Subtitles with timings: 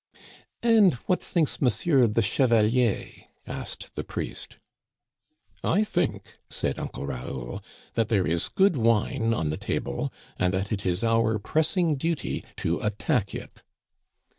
[0.63, 3.03] And what thinks Monsieur the Chevalier?"
[3.61, 4.57] asked the priest.
[5.63, 7.61] I think," said Uncle Raoul,
[7.93, 12.43] "that there is good wine on the table, and that it is our pressing duty
[12.57, 13.61] to attack it."